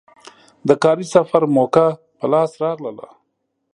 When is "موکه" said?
1.55-1.87